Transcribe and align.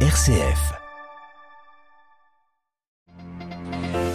RCF. 0.00 0.85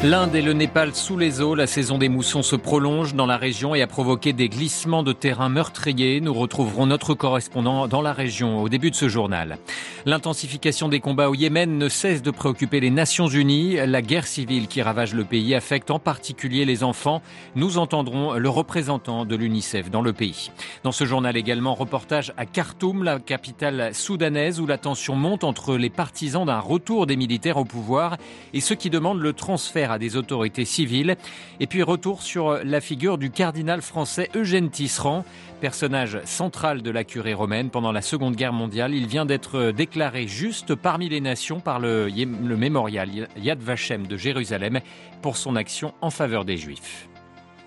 L'Inde 0.03 0.33
et 0.33 0.41
le 0.41 0.53
Népal 0.53 0.95
sous 0.95 1.15
les 1.15 1.41
eaux, 1.41 1.53
la 1.53 1.67
saison 1.67 1.99
des 1.99 2.09
moussons 2.09 2.41
se 2.41 2.55
prolonge 2.55 3.13
dans 3.13 3.27
la 3.27 3.37
région 3.37 3.75
et 3.75 3.83
a 3.83 3.87
provoqué 3.87 4.33
des 4.33 4.49
glissements 4.49 5.03
de 5.03 5.13
terrain 5.13 5.47
meurtriers. 5.47 6.21
Nous 6.21 6.33
retrouverons 6.33 6.87
notre 6.87 7.13
correspondant 7.13 7.87
dans 7.87 8.01
la 8.01 8.11
région 8.11 8.63
au 8.63 8.67
début 8.67 8.89
de 8.89 8.95
ce 8.95 9.07
journal. 9.07 9.59
L'intensification 10.07 10.89
des 10.89 10.99
combats 10.99 11.29
au 11.29 11.35
Yémen 11.35 11.77
ne 11.77 11.87
cesse 11.87 12.23
de 12.23 12.31
préoccuper 12.31 12.79
les 12.79 12.89
Nations 12.89 13.27
Unies. 13.27 13.75
La 13.85 14.01
guerre 14.01 14.25
civile 14.25 14.67
qui 14.67 14.81
ravage 14.81 15.13
le 15.13 15.23
pays 15.23 15.53
affecte 15.53 15.91
en 15.91 15.99
particulier 15.99 16.65
les 16.65 16.83
enfants. 16.83 17.21
Nous 17.55 17.77
entendrons 17.77 18.33
le 18.33 18.49
représentant 18.49 19.23
de 19.23 19.35
l'UNICEF 19.35 19.91
dans 19.91 20.01
le 20.01 20.13
pays. 20.13 20.49
Dans 20.83 20.91
ce 20.91 21.05
journal 21.05 21.37
également, 21.37 21.75
reportage 21.75 22.33
à 22.37 22.47
Khartoum, 22.47 23.03
la 23.03 23.19
capitale 23.19 23.93
soudanaise, 23.93 24.59
où 24.59 24.65
la 24.65 24.79
tension 24.79 25.15
monte 25.15 25.43
entre 25.43 25.77
les 25.77 25.91
partisans 25.91 26.47
d'un 26.47 26.59
retour 26.59 27.05
des 27.05 27.17
militaires 27.17 27.57
au 27.57 27.65
pouvoir 27.65 28.17
et 28.55 28.61
ceux 28.61 28.73
qui 28.73 28.89
demandent 28.89 29.21
le 29.21 29.33
transfert 29.33 29.90
à 29.91 29.99
des 29.99 30.15
autorités 30.15 30.65
civiles. 30.65 31.15
Et 31.59 31.67
puis 31.67 31.83
retour 31.83 32.21
sur 32.21 32.59
la 32.63 32.81
figure 32.81 33.17
du 33.17 33.31
cardinal 33.31 33.81
français 33.81 34.29
Eugène 34.35 34.69
Tisserand, 34.69 35.25
personnage 35.59 36.19
central 36.25 36.81
de 36.81 36.91
la 36.91 37.03
curée 37.03 37.33
romaine 37.33 37.69
pendant 37.69 37.91
la 37.91 38.01
Seconde 38.01 38.35
Guerre 38.35 38.53
mondiale. 38.53 38.93
Il 38.93 39.07
vient 39.07 39.25
d'être 39.25 39.71
déclaré 39.71 40.27
juste 40.27 40.75
parmi 40.75 41.09
les 41.09 41.21
nations 41.21 41.59
par 41.59 41.79
le, 41.79 42.07
le 42.07 42.57
mémorial 42.57 43.27
Yad 43.37 43.61
Vashem 43.61 44.07
de 44.07 44.17
Jérusalem 44.17 44.79
pour 45.21 45.37
son 45.37 45.55
action 45.55 45.93
en 46.01 46.09
faveur 46.09 46.45
des 46.45 46.57
Juifs. 46.57 47.07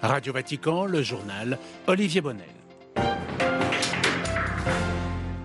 Radio 0.03 0.33
Vatican, 0.33 0.85
le 0.85 1.03
journal 1.03 1.59
Olivier 1.87 2.21
Bonnel. 2.21 2.45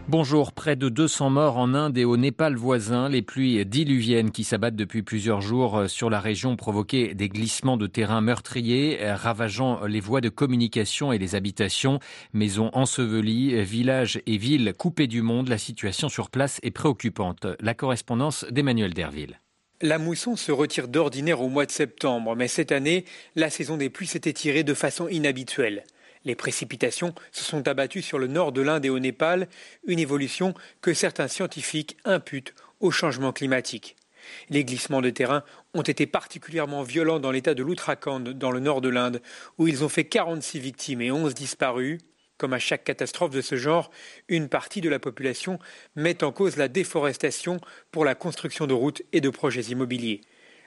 Bonjour, 0.09 0.48
près 0.59 0.75
de 0.75 0.89
200 0.89 1.29
morts 1.29 1.57
en 1.57 1.73
Inde 1.73 1.97
et 1.97 2.03
au 2.03 2.17
Népal 2.17 2.57
voisin. 2.57 3.07
Les 3.07 3.21
pluies 3.21 3.65
diluviennes 3.65 4.29
qui 4.29 4.43
s'abattent 4.43 4.75
depuis 4.75 5.03
plusieurs 5.03 5.39
jours 5.39 5.83
sur 5.87 6.09
la 6.09 6.19
région 6.19 6.57
provoqué 6.57 7.13
des 7.13 7.29
glissements 7.29 7.77
de 7.77 7.87
terrain 7.87 8.19
meurtriers, 8.19 8.99
ravageant 9.13 9.85
les 9.85 10.01
voies 10.01 10.19
de 10.19 10.27
communication 10.27 11.13
et 11.13 11.17
les 11.17 11.33
habitations. 11.33 11.99
Maisons 12.33 12.71
ensevelies, 12.73 13.63
villages 13.63 14.19
et 14.25 14.35
villes 14.35 14.73
coupés 14.77 15.07
du 15.07 15.21
monde. 15.21 15.47
La 15.47 15.57
situation 15.57 16.09
sur 16.09 16.29
place 16.29 16.59
est 16.61 16.71
préoccupante. 16.71 17.47
La 17.61 17.73
correspondance 17.73 18.45
d'Emmanuel 18.51 18.93
Derville. 18.93 19.39
La 19.81 19.97
mousson 19.97 20.35
se 20.35 20.51
retire 20.51 20.89
d'ordinaire 20.89 21.39
au 21.39 21.47
mois 21.47 21.67
de 21.67 21.71
septembre, 21.71 22.35
mais 22.35 22.49
cette 22.49 22.73
année, 22.73 23.05
la 23.37 23.49
saison 23.49 23.77
des 23.77 23.89
pluies 23.89 24.07
s'est 24.07 24.23
étirée 24.25 24.63
de 24.65 24.73
façon 24.73 25.07
inhabituelle. 25.07 25.85
Les 26.25 26.35
précipitations 26.35 27.13
se 27.31 27.43
sont 27.43 27.67
abattues 27.67 28.01
sur 28.01 28.19
le 28.19 28.27
nord 28.27 28.51
de 28.51 28.61
l'Inde 28.61 28.85
et 28.85 28.89
au 28.89 28.99
Népal, 28.99 29.47
une 29.85 29.99
évolution 29.99 30.53
que 30.81 30.93
certains 30.93 31.27
scientifiques 31.27 31.97
imputent 32.03 32.53
au 32.79 32.91
changement 32.91 33.31
climatique. 33.31 33.95
Les 34.49 34.63
glissements 34.63 35.01
de 35.01 35.09
terrain 35.09 35.43
ont 35.73 35.81
été 35.81 36.05
particulièrement 36.05 36.83
violents 36.83 37.19
dans 37.19 37.31
l'état 37.31 37.53
de 37.53 37.63
l'Uttarakhand, 37.63 38.19
dans 38.19 38.51
le 38.51 38.59
nord 38.59 38.81
de 38.81 38.89
l'Inde, 38.89 39.21
où 39.57 39.67
ils 39.67 39.83
ont 39.83 39.89
fait 39.89 40.05
46 40.05 40.59
victimes 40.59 41.01
et 41.01 41.11
11 41.11 41.33
disparus. 41.33 41.99
Comme 42.37 42.53
à 42.53 42.59
chaque 42.59 42.85
catastrophe 42.85 43.31
de 43.31 43.41
ce 43.41 43.57
genre, 43.57 43.91
une 44.29 44.47
partie 44.47 44.79
de 44.79 44.89
la 44.89 44.99
population 44.99 45.59
met 45.95 46.23
en 46.23 46.31
cause 46.31 46.55
la 46.55 46.69
déforestation 46.69 47.59
pour 47.91 48.05
la 48.05 48.15
construction 48.15 48.65
de 48.65 48.73
routes 48.73 49.01
et 49.11 49.19
de 49.19 49.29
projets 49.29 49.63
immobiliers. 49.63 50.21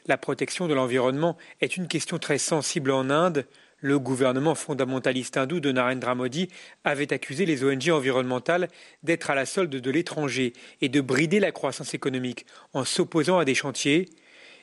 La 0.06 0.19
protection 0.19 0.69
de 0.69 0.75
l'environnement 0.75 1.39
est 1.61 1.77
une 1.77 1.89
question 1.89 2.19
très 2.19 2.39
sensible 2.39 2.91
en 2.91 3.09
Inde. 3.09 3.47
Le 3.84 3.98
gouvernement 3.98 4.55
fondamentaliste 4.55 5.36
hindou 5.36 5.58
de 5.58 5.72
Narendra 5.72 6.14
Modi 6.14 6.48
avait 6.84 7.12
accusé 7.12 7.47
les 7.47 7.64
ONG 7.64 7.91
environnementales 7.91 8.69
d'être 9.02 9.28
à 9.28 9.34
la 9.34 9.44
solde 9.44 9.75
de 9.75 9.91
l'étranger 9.91 10.52
et 10.80 10.88
de 10.88 11.00
brider 11.00 11.41
la 11.41 11.50
croissance 11.50 11.92
économique 11.92 12.47
en 12.75 12.84
s'opposant 12.84 13.38
à 13.38 13.44
des 13.44 13.56
chantiers. 13.56 14.08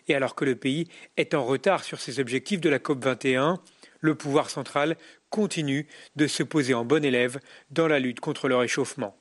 Et 0.08 0.16
alors 0.16 0.36
que 0.36 0.46
le 0.46 0.56
pays 0.56 0.88
est 1.18 1.34
en 1.34 1.44
retard 1.44 1.84
sur 1.84 2.00
ses 2.00 2.22
objectifs 2.22 2.62
de 2.62 2.70
la 2.70 2.80
COP 2.80 3.04
21, 3.04 3.60
le 4.00 4.16
pouvoir 4.16 4.50
central 4.50 4.96
continue 5.30 5.86
de 6.16 6.26
se 6.26 6.42
poser 6.42 6.74
en 6.74 6.86
bon 6.86 7.04
élève 7.04 7.42
dans 7.72 7.90
la 7.90 8.00
lutte 8.00 8.22
contre 8.22 8.48
le 8.48 8.56
réchauffement. 8.56 9.19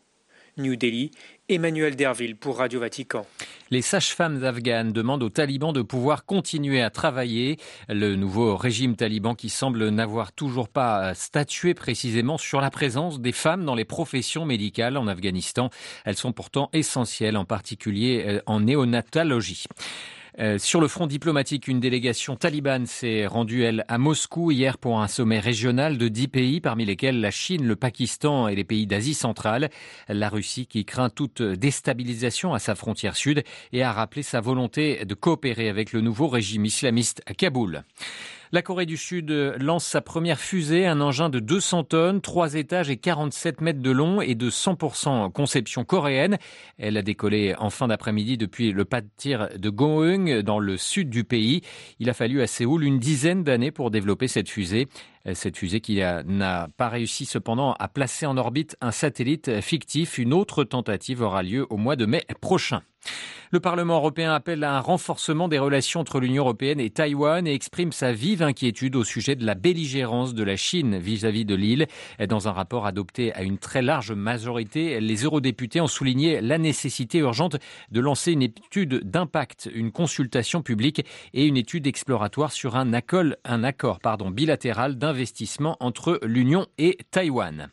New 0.59 0.77
Delhi, 0.77 1.11
Emmanuel 1.49 1.97
Derville 1.97 2.37
pour 2.37 2.59
Radio 2.59 2.81
Vatican. 2.81 3.25
Les 3.71 3.83
sages-femmes 3.83 4.45
afghanes 4.45 4.93
demandent 4.93 5.23
aux 5.23 5.31
talibans 5.31 5.73
de 5.73 5.83
pouvoir 5.83 6.25
continuer 6.25 6.83
à 6.83 6.91
travailler. 6.91 7.59
Le 7.89 8.17
nouveau 8.17 8.57
régime 8.57 8.97
taliban 8.97 9.35
qui 9.35 9.49
semble 9.49 9.89
n'avoir 9.89 10.33
toujours 10.33 10.69
pas 10.69 11.15
statué 11.15 11.75
précisément 11.75 12.39
sur 12.39 12.61
la 12.61 12.71
présence 12.71 13.21
des 13.21 13.33
femmes 13.33 13.65
dans 13.65 13.75
les 13.75 13.85
professions 13.85 14.45
médicales 14.45 14.97
en 14.97 15.07
Afghanistan. 15.07 15.71
Elles 16.05 16.17
sont 16.17 16.33
pourtant 16.33 16.71
essentielles, 16.73 17.37
en 17.37 17.45
particulier 17.45 18.25
euh, 18.27 18.41
en 18.47 18.61
néonatologie. 18.61 19.65
Euh, 20.41 20.57
sur 20.57 20.81
le 20.81 20.87
front 20.87 21.09
diplomatique, 21.09 21.67
une 21.67 21.81
délégation 21.81 22.37
talibane 22.37 22.87
s'est 22.87 23.27
rendue, 23.27 23.65
elle, 23.65 23.85
à 23.89 23.99
Moscou 23.99 24.53
hier 24.53 24.79
pour 24.79 25.01
un 25.01 25.09
sommet 25.09 25.41
régional 25.41 25.99
de 25.99 26.07
dix 26.07 26.29
pays, 26.29 26.61
parmi 26.61 26.85
lesquels 26.85 27.21
la 27.21 27.33
Chine, 27.33 27.67
le 27.67 27.75
Pakistan 27.75 28.47
et 28.47 28.55
les 28.55 28.63
pays 28.63 28.87
d'Asie 28.87 29.15
centrale. 29.15 29.69
La 30.09 30.29
Russie 30.29 30.67
qui 30.67 30.85
craint 30.85 31.11
toute 31.11 31.43
déstabilisation 31.43 32.55
à 32.55 32.61
sa 32.61 32.77
frontière 32.77 33.17
sud 33.17 33.43
et 33.73 33.83
a 33.83 33.93
rappelé 33.93 34.23
sa 34.23 34.41
volonté 34.41 35.05
de 35.05 35.15
coopérer 35.15 35.69
avec 35.69 35.93
le 35.93 36.03
nouveau 36.03 36.29
régime 36.29 36.67
islamiste 36.67 37.21
à 37.27 37.35
Kaboul. 37.35 37.83
La 38.51 38.63
Corée 38.63 38.87
du 38.87 38.97
Sud 38.97 39.31
lance 39.31 39.85
sa 39.85 40.01
première 40.01 40.41
fusée, 40.41 40.87
un 40.87 41.03
engin 41.03 41.29
de 41.29 41.39
200 41.39 41.85
tonnes, 41.85 42.23
3 42.23 42.55
étages 42.55 42.89
et 42.89 42.97
47 42.97 43.61
mètres 43.61 43.83
de 43.83 43.91
long 43.91 44.23
et 44.23 44.35
de 44.35 44.49
100% 44.49 45.31
conception 45.33 45.85
coréenne. 45.85 46.39
Elle 46.79 46.97
a 46.97 47.03
décollé 47.03 47.55
en 47.59 47.69
fin 47.69 47.89
d'après-midi 47.89 48.39
depuis 48.39 48.73
le 48.73 48.87
pas 48.87 49.03
de 49.03 49.09
tir 49.19 49.51
de 49.55 49.69
Gongheung 49.69 50.41
dans 50.41 50.61
le 50.61 50.79
sud 50.79 51.11
du 51.11 51.25
pays. 51.25 51.61
Il 51.99 52.09
a 52.09 52.15
fallu 52.15 52.41
à 52.41 52.47
Séoul 52.47 52.85
une 52.85 52.99
dizaine 52.99 53.45
d'années 53.45 53.71
pour 53.71 53.91
développer 53.91 54.29
cette 54.29 54.49
fusée. 54.49 54.89
Cette 55.35 55.57
fusée 55.57 55.81
qui 55.81 55.97
n'a 55.97 56.69
pas 56.77 56.89
réussi 56.89 57.25
cependant 57.25 57.75
à 57.75 57.89
placer 57.89 58.27
en 58.27 58.37
orbite 58.37 58.77
un 58.81 58.91
satellite 58.91 59.61
fictif. 59.61 60.19
Une 60.19 60.33
autre 60.33 60.65
tentative 60.65 61.23
aura 61.23 61.43
lieu 61.43 61.67
au 61.71 61.77
mois 61.77 61.97
de 61.97 62.07
mai 62.07 62.25
prochain. 62.41 62.83
Le 63.51 63.61
Parlement 63.61 63.97
européen 63.97 64.35
appelle 64.35 64.63
à 64.63 64.77
un 64.77 64.81
renforcement 64.81 65.49
des 65.49 65.59
relations 65.59 66.01
entre 66.01 66.21
l'Union 66.21 66.43
européenne 66.43 66.81
et 66.81 66.91
Taïwan 66.91 67.47
et 67.47 67.55
exprime 67.55 67.93
sa 67.93 68.13
vive 68.13 68.43
inquiétude 68.43 68.95
au 68.95 69.05
sujet 69.05 69.37
de 69.37 69.47
la 69.47 69.55
belligérance 69.55 70.35
de 70.35 70.45
la 70.45 70.57
Chine 70.57 70.99
vis-à-vis 70.99 71.47
de 71.47 71.55
l'île. 71.55 71.87
Dans 72.29 72.49
un 72.49 72.53
rapport 72.53 72.85
adopté 72.85 73.33
à 73.33 73.43
une 73.43 73.57
très 73.57 73.81
large 73.81 74.13
majorité, 74.13 75.01
les 75.01 75.25
eurodéputés 75.25 75.81
ont 75.81 75.87
souligné 75.87 76.43
la 76.43 76.59
nécessité 76.59 77.19
urgente 77.19 77.57
de 77.91 78.01
lancer 78.01 78.33
une 78.33 78.43
étude 78.43 79.09
d'impact, 79.09 79.71
une 79.73 79.93
consultation 79.93 80.61
publique 80.61 81.07
et 81.33 81.47
une 81.47 81.57
étude 81.57 81.87
exploratoire 81.87 82.53
sur 82.53 82.77
un 82.77 82.93
accord, 82.93 83.33
un 83.47 83.65
accord 83.65 83.99
bilatéral 84.31 84.99
d'investissement 84.99 85.18
entre 85.81 86.21
l'Union 86.23 86.67
et 86.79 86.99
Taïwan. 87.11 87.71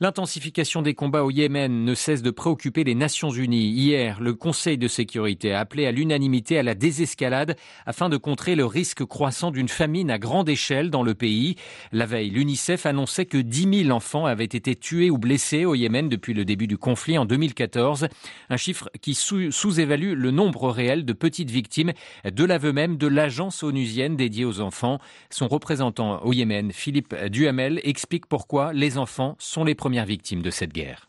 L'intensification 0.00 0.80
des 0.80 0.94
combats 0.94 1.24
au 1.24 1.30
Yémen 1.32 1.84
ne 1.84 1.92
cesse 1.92 2.22
de 2.22 2.30
préoccuper 2.30 2.84
les 2.84 2.94
Nations 2.94 3.32
Unies. 3.32 3.66
Hier, 3.66 4.20
le 4.20 4.32
Conseil 4.32 4.78
de 4.78 4.86
sécurité 4.86 5.52
a 5.52 5.58
appelé 5.58 5.86
à 5.86 5.90
l'unanimité 5.90 6.56
à 6.56 6.62
la 6.62 6.76
désescalade 6.76 7.56
afin 7.84 8.08
de 8.08 8.16
contrer 8.16 8.54
le 8.54 8.64
risque 8.64 9.04
croissant 9.04 9.50
d'une 9.50 9.66
famine 9.66 10.12
à 10.12 10.20
grande 10.20 10.48
échelle 10.48 10.90
dans 10.90 11.02
le 11.02 11.16
pays. 11.16 11.56
La 11.90 12.06
veille, 12.06 12.30
l'UNICEF 12.30 12.86
annonçait 12.86 13.26
que 13.26 13.38
10 13.38 13.86
000 13.86 13.90
enfants 13.90 14.24
avaient 14.24 14.44
été 14.44 14.76
tués 14.76 15.10
ou 15.10 15.18
blessés 15.18 15.64
au 15.64 15.74
Yémen 15.74 16.08
depuis 16.08 16.32
le 16.32 16.44
début 16.44 16.68
du 16.68 16.78
conflit 16.78 17.18
en 17.18 17.24
2014. 17.24 18.06
Un 18.50 18.56
chiffre 18.56 18.88
qui 19.00 19.16
sous-évalue 19.16 20.12
le 20.12 20.30
nombre 20.30 20.70
réel 20.70 21.06
de 21.06 21.12
petites 21.12 21.50
victimes 21.50 21.92
de 22.24 22.44
l'aveu 22.44 22.72
même 22.72 22.98
de 22.98 23.08
l'agence 23.08 23.64
onusienne 23.64 24.14
dédiée 24.14 24.44
aux 24.44 24.60
enfants. 24.60 25.00
Son 25.28 25.48
représentant 25.48 26.22
au 26.24 26.32
Yémen, 26.32 26.70
Philippe 26.70 27.16
Duhamel, 27.32 27.80
explique 27.82 28.26
pourquoi 28.26 28.72
les 28.72 28.96
enfants 28.96 29.34
sont 29.40 29.64
les 29.64 29.74
premiers 29.74 29.87
victimes 29.88 30.42
de 30.42 30.50
cette 30.50 30.72
guerre. 30.72 31.08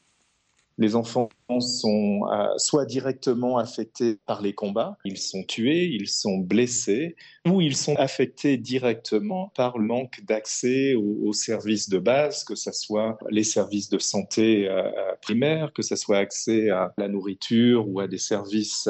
Les 0.80 0.96
enfants 0.96 1.28
sont 1.60 2.22
euh, 2.32 2.48
soit 2.56 2.86
directement 2.86 3.58
affectés 3.58 4.18
par 4.26 4.42
les 4.42 4.54
combats, 4.54 4.98
ils 5.04 5.18
sont 5.18 5.44
tués, 5.44 5.88
ils 5.88 6.08
sont 6.08 6.38
blessés, 6.38 7.18
ou 7.46 7.60
ils 7.60 7.76
sont 7.76 7.98
affectés 7.98 8.56
directement 8.56 9.52
par 9.58 9.78
le 9.78 9.86
manque 9.86 10.22
d'accès 10.24 10.96
aux, 10.96 11.34
services 11.34 11.90
de 11.90 12.00
base, 12.00 12.46
que 12.46 12.56
ce 12.56 12.72
soit 12.72 13.18
les 13.30 13.44
services 13.44 13.90
de 13.90 14.00
santé 14.00 14.70
euh, 14.70 14.84
euh, 14.84 15.16
primaires, 15.22 15.74
que 15.74 15.82
ce 15.82 15.98
soit 15.98 16.18
accès 16.18 16.70
à 16.70 16.94
la 16.98 17.10
nourriture 17.10 17.86
ou 17.90 18.00
à 18.00 18.08
des 18.08 18.18
services 18.18 18.88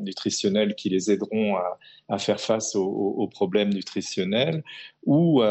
nutritionnels 0.00 0.74
qui 0.74 0.90
les 0.90 1.10
aideront 1.10 1.56
à, 2.10 2.18
faire 2.18 2.40
face 2.40 2.76
aux, 2.76 3.26
problèmes 3.28 3.72
nutritionnels, 3.72 4.62
ou 5.06 5.42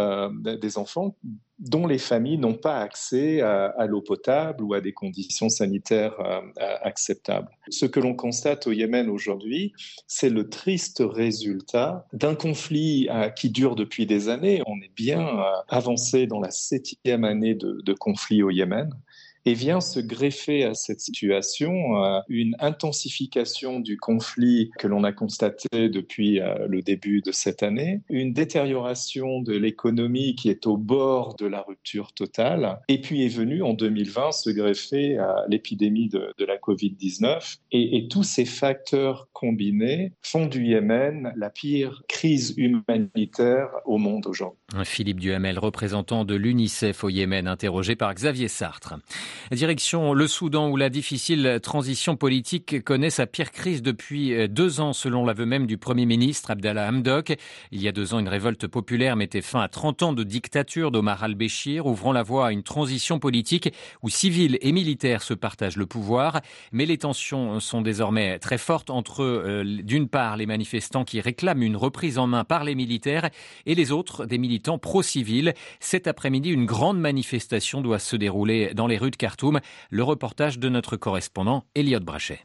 des 0.60 0.78
enfants 0.78 1.16
dont 1.62 1.86
les 1.86 2.00
familles 2.00 2.40
n'ont 2.40 2.56
pas 2.56 2.80
accès 2.80 3.42
à, 3.42 3.86
l'eau 3.86 4.02
potable 4.02 4.64
ou 4.64 4.74
à 4.74 4.82
des 4.82 4.94
conditions 4.94 5.48
sanitaires 5.48 6.20
euh, 6.20 6.42
acceptables. 6.82 7.50
Ce 7.70 7.86
que 7.86 8.00
l'on 8.00 8.16
constate 8.16 8.66
au 8.66 8.72
Yémen 8.72 9.10
aujourd'hui, 9.10 9.74
c'est 10.08 10.30
le 10.30 10.50
triste 10.50 11.04
résultat 11.06 12.08
d'un 12.14 12.34
conflit 12.34 13.08
euh, 13.12 13.30
qui 13.30 13.52
dure 13.52 13.76
depuis 13.76 14.08
des 14.08 14.28
années. 14.28 14.64
On 14.66 14.82
est 14.82 14.92
bien 14.96 15.22
euh, 15.22 15.44
avancé 15.70 16.26
dans 16.26 16.40
la 16.40 16.50
septième 16.50 17.24
année 17.24 17.54
de 17.54 17.94
conflit 17.94 18.42
au 18.42 18.50
Yémen. 18.50 18.90
Et 19.46 19.54
vient 19.54 19.82
se 19.82 20.00
greffer 20.00 20.64
à 20.64 20.74
cette 20.74 21.02
situation 21.02 21.72
une 22.30 22.56
intensification 22.60 23.80
du 23.80 23.98
conflit 23.98 24.72
que 24.78 24.88
l'on 24.88 25.04
a 25.04 25.12
constaté 25.12 25.90
depuis 25.90 26.40
le 26.68 26.82
début 26.82 27.22
de 27.22 27.32
cette 27.32 27.64
année, 27.64 28.02
une 28.10 28.34
détérioration 28.34 29.42
de 29.42 29.54
l'économie 29.54 30.36
qui 30.36 30.50
est 30.50 30.68
au 30.68 30.78
bord 30.78 31.36
de 31.36 31.46
la 31.46 31.62
rupture 31.62 32.14
totale, 32.14 32.80
et 32.88 33.02
puis 33.02 33.26
est 33.26 33.30
venu 33.30 33.64
en 33.64 33.74
2020 33.74 34.32
se 34.32 34.50
greffer 34.50 35.18
à 35.18 35.46
l'épidémie 35.48 36.10
de, 36.10 36.34
la 36.40 36.58
Covid-19. 36.58 37.58
Et, 37.72 37.98
et 37.98 38.08
tous 38.08 38.24
ces 38.24 38.46
facteurs 38.46 39.30
combinés 39.32 40.14
font 40.22 40.48
du 40.48 40.66
Yémen 40.66 41.34
la 41.36 41.50
pire 41.50 42.04
crise 42.08 42.54
humanitaire 42.58 43.70
au 43.86 43.98
monde 43.98 44.28
aujourd'hui. 44.28 44.60
Philippe 44.84 45.20
Duhamel, 45.20 45.60
représentant 45.60 46.26
de 46.26 46.36
l'UNICEF 46.36 47.04
au 47.04 47.10
Yémen, 47.10 47.48
interrogé 47.48 47.96
par 47.96 48.14
Xavier 48.14 48.48
Sartre. 48.48 48.96
Direction 49.52 50.14
le 50.14 50.28
Soudan 50.28 50.70
où 50.70 50.78
la 50.78 50.90
difficile 50.90 51.60
transition 51.62 52.16
politique 52.16 52.84
connaît 52.84 53.10
sa 53.10 53.26
pire 53.26 53.52
crise 53.52 53.82
depuis 53.82 54.34
euh, 54.34 54.48
deux 54.48 54.80
ans 54.80 54.94
selon 54.94 55.26
l'aveu 55.26 55.46
même 55.46 55.68
du 55.68 55.78
Premier 55.78 56.06
ministre 56.06 56.52
Abdallah 56.52 56.88
Hamdok. 56.90 57.36
Il 57.72 57.82
y 57.82 57.88
a 57.88 57.92
deux 57.92 58.14
ans, 58.14 58.20
une 58.20 58.28
révolte 58.28 58.68
populaire 58.68 59.16
mettait 59.16 59.42
fin 59.42 59.62
à 59.62 59.68
30 59.68 60.04
ans 60.04 60.14
de 60.14 60.24
dictature 60.24 60.92
d'Omar 60.92 61.24
al-Béchir, 61.24 61.86
ouvrant 61.86 62.14
la 62.14 62.24
voie 62.24 62.48
à 62.48 62.52
une 62.52 62.64
transition 62.64 63.20
politique 63.20 63.74
où 64.04 64.10
civils 64.10 64.58
et 64.62 64.72
militaires 64.72 65.22
se 65.22 65.34
partagent 65.34 65.78
le 65.78 65.86
pouvoir. 65.86 66.42
Mais 66.72 66.86
les 66.86 66.98
tensions 66.98 67.60
sont 67.60 67.82
désormais 67.82 68.40
très 68.40 68.58
fortes 68.58 68.90
entre, 68.90 69.24
euh, 69.24 69.64
d'une 69.64 70.08
part, 70.08 70.38
les 70.38 70.46
manifestants 70.46 71.04
qui 71.04 71.22
réclament 71.22 71.64
une 71.64 71.78
reprise 71.78 72.18
en 72.18 72.28
main 72.28 72.44
par 72.44 72.64
les 72.64 72.76
militaires 72.76 73.30
et 73.66 73.76
les 73.76 73.92
autres, 73.92 74.26
des 74.26 74.38
militants 74.38 74.78
pro-civils. 74.78 75.54
Cet 75.80 76.08
après-midi, 76.08 76.50
une 76.50 76.66
grande 76.66 77.00
manifestation 77.00 77.82
doit 77.82 78.00
se 78.00 78.16
dérouler 78.16 78.74
dans 78.74 78.88
les 78.88 78.98
rues 78.98 79.12
de 79.12 79.16
Khartoum. 79.22 79.60
Le 79.92 80.04
reportage 80.04 80.58
de 80.58 80.68
notre 80.68 80.98
correspondant 80.98 81.66
Elliot 81.76 82.00
Brachet. 82.00 82.42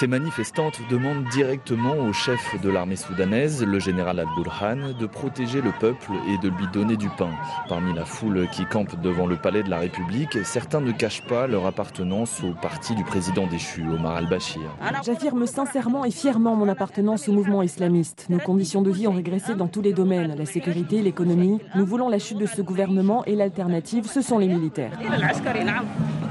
Ces 0.00 0.06
manifestantes 0.06 0.80
demandent 0.88 1.28
directement 1.28 1.94
au 1.94 2.14
chef 2.14 2.58
de 2.62 2.70
l'armée 2.70 2.96
soudanaise, 2.96 3.62
le 3.62 3.78
général 3.78 4.18
Al-Burhan, 4.18 4.94
de 4.98 5.04
protéger 5.04 5.60
le 5.60 5.72
peuple 5.78 6.12
et 6.26 6.38
de 6.38 6.48
lui 6.48 6.66
donner 6.72 6.96
du 6.96 7.10
pain. 7.10 7.28
Parmi 7.68 7.92
la 7.92 8.06
foule 8.06 8.48
qui 8.50 8.64
campe 8.64 8.98
devant 9.02 9.26
le 9.26 9.36
palais 9.36 9.62
de 9.62 9.68
la 9.68 9.78
République, 9.78 10.38
certains 10.42 10.80
ne 10.80 10.90
cachent 10.92 11.20
pas 11.26 11.46
leur 11.46 11.66
appartenance 11.66 12.42
au 12.42 12.54
parti 12.54 12.94
du 12.94 13.04
président 13.04 13.46
déchu, 13.46 13.82
Omar 13.82 14.16
al-Bashir. 14.16 14.62
J'affirme 15.04 15.44
sincèrement 15.44 16.06
et 16.06 16.10
fièrement 16.10 16.56
mon 16.56 16.70
appartenance 16.70 17.28
au 17.28 17.32
mouvement 17.32 17.60
islamiste. 17.60 18.24
Nos 18.30 18.38
conditions 18.38 18.80
de 18.80 18.90
vie 18.90 19.06
ont 19.06 19.12
régressé 19.12 19.54
dans 19.54 19.68
tous 19.68 19.82
les 19.82 19.92
domaines, 19.92 20.34
la 20.34 20.46
sécurité, 20.46 21.02
l'économie. 21.02 21.60
Nous 21.74 21.84
voulons 21.84 22.08
la 22.08 22.18
chute 22.18 22.38
de 22.38 22.46
ce 22.46 22.62
gouvernement 22.62 23.22
et 23.26 23.36
l'alternative, 23.36 24.06
ce 24.06 24.22
sont 24.22 24.38
les 24.38 24.48
militaires. 24.48 24.92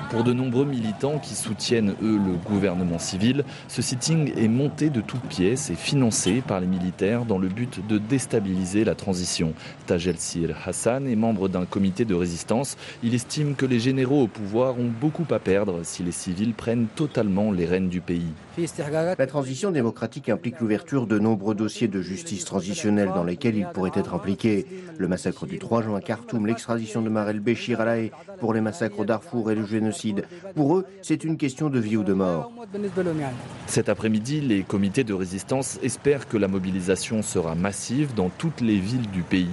Pour 0.09 0.23
de 0.23 0.33
nombreux 0.33 0.65
militants 0.65 1.19
qui 1.19 1.35
soutiennent, 1.35 1.93
eux, 2.01 2.17
le 2.17 2.33
gouvernement 2.49 2.97
civil, 2.97 3.43
ce 3.67 3.83
sitting 3.83 4.33
est 4.35 4.47
monté 4.47 4.89
de 4.89 5.01
toutes 5.01 5.21
pièces 5.21 5.69
et 5.69 5.75
financé 5.75 6.41
par 6.45 6.59
les 6.59 6.65
militaires 6.65 7.25
dans 7.25 7.37
le 7.37 7.47
but 7.47 7.85
de 7.87 7.99
déstabiliser 7.99 8.83
la 8.83 8.95
transition. 8.95 9.53
Tajel 9.85 10.17
Sir 10.17 10.57
Hassan 10.65 11.07
est 11.07 11.15
membre 11.15 11.47
d'un 11.47 11.65
comité 11.65 12.05
de 12.05 12.15
résistance. 12.15 12.75
Il 13.03 13.13
estime 13.13 13.53
que 13.53 13.67
les 13.67 13.79
généraux 13.79 14.23
au 14.23 14.27
pouvoir 14.27 14.79
ont 14.79 14.89
beaucoup 14.99 15.27
à 15.29 15.37
perdre 15.37 15.81
si 15.83 16.01
les 16.01 16.11
civils 16.11 16.55
prennent 16.55 16.87
totalement 16.95 17.51
les 17.51 17.67
rênes 17.67 17.89
du 17.89 18.01
pays. 18.01 18.33
La 18.57 19.27
transition 19.27 19.69
démocratique 19.69 20.29
implique 20.29 20.59
l'ouverture 20.59 21.05
de 21.05 21.19
nombreux 21.19 21.53
dossiers 21.53 21.87
de 21.87 22.01
justice 22.01 22.45
transitionnelle 22.45 23.11
dans 23.13 23.23
lesquels 23.23 23.55
ils 23.55 23.67
pourraient 23.67 23.91
être 23.93 24.15
impliqués. 24.15 24.65
Le 24.97 25.07
massacre 25.07 25.45
du 25.45 25.59
3 25.59 25.83
juin 25.83 25.97
à 25.97 26.01
Khartoum, 26.01 26.47
l'extradition 26.47 27.03
de 27.03 27.09
Marel 27.09 27.39
Béchir 27.39 27.79
à 27.79 27.89
pour 28.39 28.53
les 28.53 28.61
massacres 28.61 29.05
Darfour 29.05 29.51
et 29.51 29.55
le 29.55 29.65
génocide. 29.65 29.98
Pour 30.55 30.77
eux, 30.77 30.85
c'est 31.01 31.23
une 31.23 31.37
question 31.37 31.69
de 31.69 31.79
vie 31.79 31.97
ou 31.97 32.03
de 32.03 32.13
mort. 32.13 32.51
Cet 33.67 33.89
après-midi, 33.89 34.41
les 34.41 34.63
comités 34.63 35.03
de 35.03 35.13
résistance 35.13 35.79
espèrent 35.83 36.27
que 36.27 36.37
la 36.37 36.47
mobilisation 36.47 37.21
sera 37.21 37.55
massive 37.55 38.13
dans 38.13 38.29
toutes 38.29 38.61
les 38.61 38.77
villes 38.77 39.09
du 39.11 39.21
pays. 39.21 39.47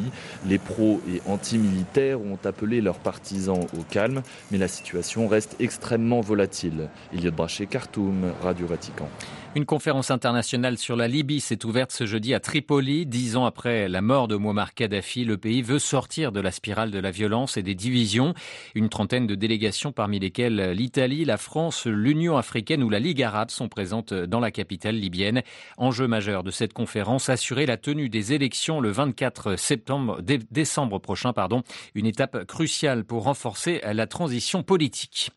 Les 0.46 0.58
pros 0.58 1.00
et 1.08 1.20
anti-militaires 1.26 2.20
ont 2.20 2.38
appelé 2.44 2.80
leurs 2.80 2.98
partisans 2.98 3.66
au 3.78 3.82
calme, 3.90 4.22
mais 4.50 4.58
la 4.58 4.68
situation 4.68 5.28
reste 5.28 5.56
extrêmement 5.60 6.20
volatile. 6.20 6.88
Eliott 7.12 7.34
Brachet, 7.34 7.66
Khartoum, 7.66 8.32
Radio 8.42 8.66
Vatican. 8.66 9.08
Une 9.56 9.64
conférence 9.64 10.10
internationale 10.10 10.76
sur 10.76 10.96
la 10.96 11.08
Libye 11.08 11.40
s'est 11.40 11.64
ouverte 11.64 11.90
ce 11.90 12.04
jeudi 12.04 12.34
à 12.34 12.40
Tripoli. 12.40 13.06
Dix 13.06 13.38
ans 13.38 13.46
après 13.46 13.88
la 13.88 14.02
mort 14.02 14.28
de 14.28 14.36
Muammar 14.36 14.74
Kadhafi, 14.74 15.24
le 15.24 15.38
pays 15.38 15.62
veut 15.62 15.78
sortir 15.78 16.30
de 16.30 16.40
la 16.40 16.50
spirale 16.50 16.90
de 16.90 16.98
la 16.98 17.10
violence 17.10 17.56
et 17.56 17.62
des 17.62 17.74
divisions. 17.74 18.34
Une 18.74 18.90
trentaine 18.90 19.26
de 19.26 19.34
délégations, 19.34 19.92
parmi 19.92 20.18
lesquelles 20.18 20.72
l'Italie, 20.72 21.24
la 21.24 21.38
France, 21.38 21.86
l'Union 21.86 22.36
africaine 22.36 22.82
ou 22.82 22.90
la 22.90 22.98
Ligue 22.98 23.22
arabe, 23.22 23.48
sont 23.48 23.70
présentes 23.70 24.12
dans 24.12 24.40
la 24.40 24.50
capitale 24.50 24.96
libyenne. 24.96 25.40
Enjeu 25.78 26.06
majeur 26.06 26.42
de 26.42 26.50
cette 26.50 26.74
conférence, 26.74 27.30
assurer 27.30 27.64
la 27.64 27.78
tenue 27.78 28.10
des 28.10 28.34
élections 28.34 28.82
le 28.82 28.90
24 28.90 29.56
septembre, 29.56 30.20
décembre 30.50 30.98
prochain, 30.98 31.32
pardon. 31.32 31.62
Une 31.94 32.04
étape 32.04 32.44
cruciale 32.44 33.04
pour 33.04 33.22
renforcer 33.22 33.80
la 33.90 34.06
transition 34.06 34.62
politique. 34.62 35.30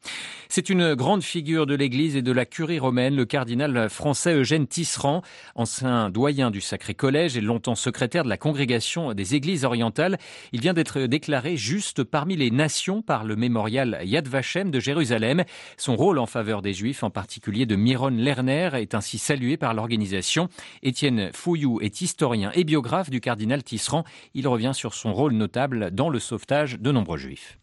C'est 0.49 0.69
une 0.69 0.93
grande 0.95 1.23
figure 1.23 1.65
de 1.65 1.75
l'Église 1.75 2.17
et 2.17 2.21
de 2.21 2.33
la 2.33 2.45
curie 2.45 2.79
romaine, 2.79 3.15
le 3.15 3.23
cardinal 3.23 3.89
français 4.09 4.33
Eugène 4.33 4.65
Tisserand, 4.65 5.21
ancien 5.53 6.09
doyen 6.09 6.49
du 6.49 6.61
Sacré 6.61 6.95
Collège 6.95 7.37
et 7.37 7.41
longtemps 7.41 7.75
secrétaire 7.75 8.23
de 8.23 8.29
la 8.29 8.37
congrégation 8.37 9.13
des 9.13 9.35
Églises 9.35 9.65
orientales. 9.65 10.17
Il 10.51 10.61
vient 10.61 10.73
d'être 10.73 11.01
déclaré 11.01 11.57
juste 11.57 12.03
parmi 12.03 12.35
les 12.35 12.49
nations 12.49 13.03
par 13.03 13.23
le 13.23 13.35
mémorial 13.35 13.99
Yad 14.01 14.27
Vashem 14.27 14.71
de 14.71 14.79
Jérusalem. 14.79 15.43
Son 15.77 15.95
rôle 15.95 16.17
en 16.17 16.25
faveur 16.25 16.63
des 16.63 16.73
Juifs, 16.73 17.03
en 17.03 17.11
particulier 17.11 17.67
de 17.67 17.75
Miron 17.75 18.09
Lerner, 18.09 18.71
est 18.73 18.95
ainsi 18.95 19.19
salué 19.19 19.57
par 19.57 19.75
l'organisation. 19.75 20.49
Étienne 20.81 21.29
Fouillou 21.31 21.79
est 21.79 22.01
historien 22.01 22.49
et 22.55 22.63
biographe 22.63 23.11
du 23.11 23.21
cardinal 23.21 23.61
Tisserand. 23.61 24.05
Il 24.33 24.47
revient 24.47 24.73
sur 24.73 24.95
son 24.95 25.13
rôle 25.13 25.33
notable 25.33 25.91
dans 25.91 26.09
le 26.09 26.17
sauvetage 26.17 26.79
de 26.79 26.91
nombreux 26.91 27.19
Juifs. 27.19 27.59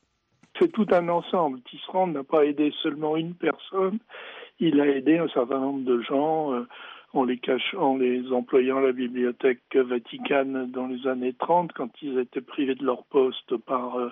C'est 0.61 0.71
tout 0.73 0.87
un 0.93 1.09
ensemble. 1.09 1.61
Tisserand 1.63 2.07
n'a 2.07 2.23
pas 2.23 2.45
aidé 2.45 2.73
seulement 2.83 3.17
une 3.17 3.35
personne, 3.35 3.99
il 4.61 4.81
a 4.81 4.87
aidé 4.87 5.19
un 5.19 5.29
certain 5.29 5.59
nombre 5.59 5.85
de 5.85 6.01
gens 6.01 6.53
euh, 6.55 6.67
en 7.13 7.25
les 7.25 7.39
cachant, 7.39 7.97
les 7.97 8.31
employant 8.33 8.79
à 8.79 8.83
la 8.83 8.93
bibliothèque 8.93 9.75
vaticane 9.75 10.71
dans 10.71 10.87
les 10.87 11.07
années 11.07 11.35
30 11.35 11.73
quand 11.73 11.91
ils 12.03 12.19
étaient 12.19 12.41
privés 12.41 12.75
de 12.75 12.85
leur 12.85 13.05
poste 13.05 13.57
par 13.57 13.97
euh, 13.97 14.11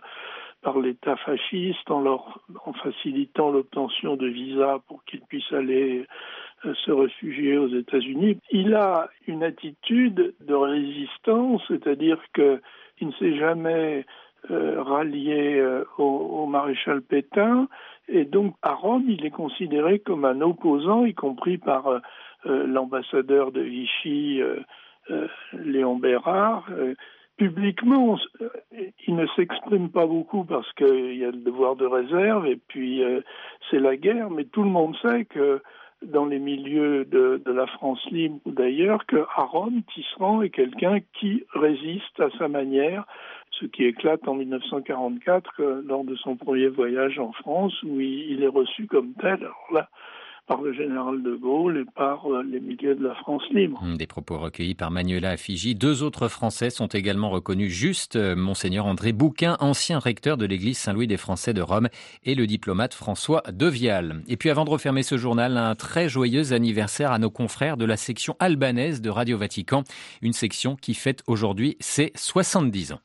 par 0.62 0.78
l'État 0.78 1.16
fasciste, 1.16 1.90
en 1.90 2.00
leur 2.00 2.40
en 2.64 2.72
facilitant 2.72 3.50
l'obtention 3.50 4.16
de 4.16 4.26
visas 4.26 4.78
pour 4.88 5.04
qu'ils 5.04 5.20
puissent 5.20 5.52
aller 5.52 6.06
euh, 6.64 6.74
se 6.74 6.90
réfugier 6.90 7.58
aux 7.58 7.68
États-Unis. 7.68 8.38
Il 8.50 8.74
a 8.74 9.10
une 9.26 9.42
attitude 9.42 10.34
de 10.40 10.54
résistance, 10.54 11.62
c'est-à-dire 11.68 12.18
que 12.32 12.62
il 13.00 13.08
ne 13.08 13.12
s'est 13.12 13.36
jamais 13.36 14.06
rallié 14.50 15.64
au, 15.98 16.04
au, 16.04 16.46
maréchal 16.46 17.02
Pétain 17.02 17.68
et 18.08 18.24
donc 18.24 18.54
à 18.62 18.74
Rome, 18.74 19.04
il 19.08 19.24
est 19.24 19.30
considéré 19.30 19.98
comme 19.98 20.24
un 20.24 20.40
opposant, 20.40 21.04
y 21.04 21.14
compris 21.14 21.58
par 21.58 21.86
euh, 21.86 21.98
euh, 22.46 22.66
l'ambassadeur 22.66 23.52
de 23.52 23.60
Vichy, 23.60 24.42
euh, 24.42 25.28
Léon 25.52 25.96
Bérard. 25.96 26.66
Publiquement, 27.36 28.16
il 29.08 29.16
ne 29.16 29.26
s'exprime 29.34 29.90
pas 29.90 30.06
beaucoup 30.06 30.44
parce 30.44 30.72
qu'il 30.74 31.16
y 31.16 31.24
a 31.24 31.32
le 31.32 31.38
devoir 31.38 31.74
de 31.74 31.84
réserve 31.84 32.46
et 32.46 32.56
puis 32.56 33.02
c'est 33.68 33.80
la 33.80 33.96
guerre, 33.96 34.30
mais 34.30 34.44
tout 34.44 34.62
le 34.62 34.70
monde 34.70 34.96
sait 35.02 35.24
que 35.24 35.60
dans 36.02 36.26
les 36.26 36.38
milieux 36.38 37.04
de, 37.04 37.42
la 37.44 37.66
France 37.66 38.00
libre 38.12 38.38
ou 38.44 38.52
d'ailleurs, 38.52 39.04
que 39.06 39.26
Rome, 39.36 39.82
Tisserand 39.92 40.42
est 40.42 40.50
quelqu'un 40.50 41.00
qui 41.18 41.44
résiste 41.54 42.20
à 42.20 42.30
sa 42.38 42.46
manière 42.46 43.04
ce 43.60 43.66
qui 43.66 43.84
éclate 43.84 44.26
en 44.26 44.34
1944 44.34 45.82
lors 45.86 46.04
de 46.04 46.14
son 46.16 46.36
premier 46.36 46.68
voyage 46.68 47.18
en 47.18 47.32
France 47.32 47.74
où 47.82 48.00
il, 48.00 48.42
est 48.42 48.48
reçu 48.48 48.86
comme 48.86 49.12
tel. 49.20 49.48
Là, 49.72 49.88
par 50.46 50.60
le 50.60 50.74
général 50.74 51.22
de 51.22 51.34
Gaulle 51.34 51.78
et 51.78 51.90
par 51.96 52.26
euh, 52.26 52.42
les 52.42 52.60
milieux 52.60 52.94
de 52.94 53.02
la 53.02 53.14
France 53.14 53.42
libre. 53.50 53.82
Des 53.96 54.06
propos 54.06 54.38
recueillis 54.38 54.74
par 54.74 54.90
Manuela 54.90 55.36
Fiji. 55.36 55.74
Deux 55.74 56.02
autres 56.02 56.28
Français 56.28 56.68
sont 56.68 56.86
également 56.86 57.30
reconnus 57.30 57.72
juste, 57.72 58.16
euh, 58.16 58.36
Monseigneur 58.36 58.84
André 58.84 59.12
Bouquin, 59.12 59.56
ancien 59.60 59.98
recteur 59.98 60.36
de 60.36 60.44
l'église 60.44 60.76
Saint-Louis 60.76 61.06
des 61.06 61.16
Français 61.16 61.54
de 61.54 61.62
Rome, 61.62 61.88
et 62.24 62.34
le 62.34 62.46
diplomate 62.46 62.92
François 62.92 63.42
Devial. 63.50 64.22
Et 64.28 64.36
puis 64.36 64.50
avant 64.50 64.66
de 64.66 64.70
refermer 64.70 65.02
ce 65.02 65.16
journal, 65.16 65.56
un 65.56 65.74
très 65.74 66.10
joyeux 66.10 66.52
anniversaire 66.52 67.12
à 67.12 67.18
nos 67.18 67.30
confrères 67.30 67.78
de 67.78 67.86
la 67.86 67.96
section 67.96 68.36
albanaise 68.38 69.00
de 69.00 69.08
Radio 69.08 69.38
Vatican, 69.38 69.82
une 70.20 70.34
section 70.34 70.76
qui 70.76 70.92
fête 70.92 71.22
aujourd'hui 71.26 71.76
ses 71.80 72.12
70 72.16 72.92
ans. 72.92 73.00